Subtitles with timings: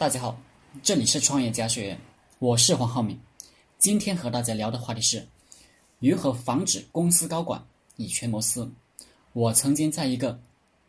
[0.00, 0.40] 大家好，
[0.82, 2.00] 这里是创业家学院，
[2.38, 3.20] 我是黄浩明。
[3.76, 5.28] 今天和大家聊的话题是
[5.98, 7.62] 如何防止公司高管
[7.96, 8.66] 以权谋私。
[9.34, 10.40] 我曾经在一个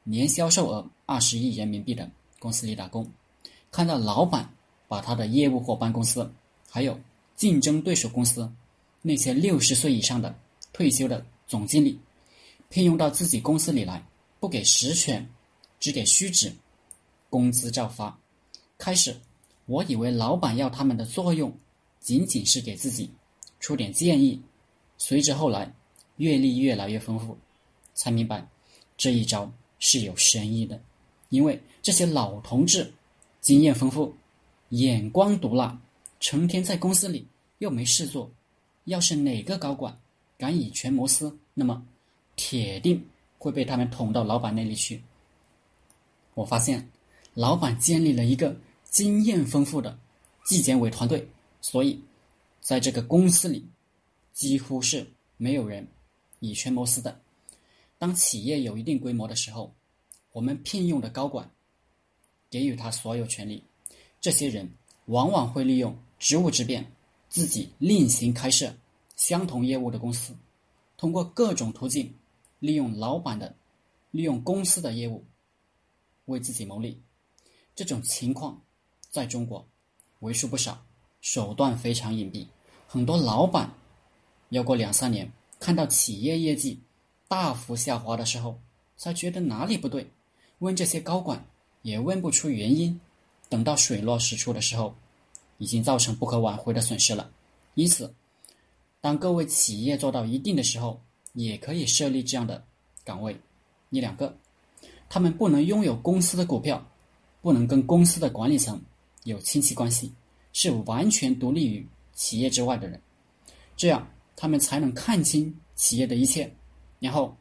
[0.05, 3.05] 年销售额二十亿人民币的公司里打工，
[3.69, 4.49] 看到老板
[4.87, 6.31] 把他的业务伙伴公司，
[6.69, 6.97] 还有
[7.35, 8.49] 竞争对手公司
[9.01, 10.33] 那些六十岁以上的
[10.71, 11.99] 退休的总经理，
[12.69, 14.01] 聘用到自己公司里来，
[14.39, 15.29] 不给实权，
[15.81, 16.53] 只给虚职，
[17.29, 18.17] 工资照发。
[18.81, 19.15] 开始，
[19.67, 21.55] 我以为老板要他们的作用，
[21.99, 23.07] 仅仅是给自己
[23.59, 24.41] 出点建议。
[24.97, 25.71] 随着后来
[26.17, 27.37] 阅历越来越丰富，
[27.93, 28.43] 才明白
[28.97, 30.81] 这一招是有深意的。
[31.29, 32.91] 因为这些老同志
[33.39, 34.11] 经验丰富，
[34.69, 35.79] 眼光毒辣，
[36.19, 37.27] 成天在公司里
[37.59, 38.31] 又没事做。
[38.85, 39.95] 要是哪个高管
[40.39, 41.85] 敢以权谋私，那么
[42.35, 43.05] 铁定
[43.37, 45.03] 会被他们捅到老板那里去。
[46.33, 46.89] 我发现，
[47.35, 48.55] 老板建立了一个。
[48.91, 49.97] 经验丰富的
[50.43, 51.25] 纪检委团队，
[51.61, 52.03] 所以
[52.59, 53.65] 在这个公司里，
[54.33, 55.07] 几乎是
[55.37, 55.87] 没有人
[56.41, 57.21] 以权谋私的。
[57.97, 59.73] 当企业有一定规模的时候，
[60.33, 61.49] 我们聘用的高管
[62.49, 63.63] 给予他所有权利，
[64.19, 64.69] 这些人
[65.05, 66.91] 往往会利用职务之便，
[67.29, 68.75] 自己另行开设
[69.15, 70.35] 相同业务的公司，
[70.97, 72.13] 通过各种途径
[72.59, 73.55] 利用老板的、
[74.11, 75.23] 利用公司的业务
[76.25, 77.01] 为自己谋利。
[77.73, 78.61] 这种情况。
[79.11, 79.67] 在中国，
[80.21, 80.81] 为数不少，
[81.19, 82.47] 手段非常隐蔽。
[82.87, 83.69] 很多老板
[84.49, 86.79] 要过两三年，看到企业业绩
[87.27, 88.57] 大幅下滑的时候，
[88.95, 90.09] 才觉得哪里不对，
[90.59, 91.45] 问这些高管
[91.81, 92.99] 也问不出原因。
[93.49, 94.95] 等到水落石出的时候，
[95.57, 97.29] 已经造成不可挽回的损失了。
[97.73, 98.15] 因此，
[99.01, 101.01] 当各位企业做到一定的时候，
[101.33, 102.63] 也可以设立这样的
[103.03, 103.37] 岗位，
[103.89, 104.37] 一两个，
[105.09, 106.81] 他们不能拥有公司的股票，
[107.41, 108.81] 不能跟公司的管理层。
[109.23, 110.11] 有亲戚关系，
[110.53, 112.99] 是完全独立于企业之外的人，
[113.77, 116.51] 这样他们才能看清企业的一切，
[116.99, 117.35] 然后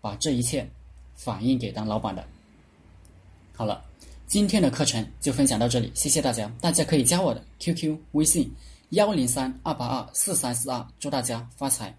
[0.00, 0.68] 把这一切
[1.14, 2.24] 反映给当老板的。
[3.54, 3.84] 好了，
[4.26, 6.50] 今天的课程就分享到这里，谢谢大家。
[6.60, 8.50] 大家可以加我的 QQ 微信
[8.90, 11.94] 幺零三二八二四三四二，祝大家发财。